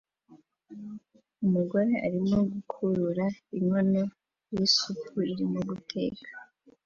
[1.45, 3.25] Umugore arimo gukurura
[3.57, 4.03] inkono
[4.53, 6.27] y'isupu irimo guteka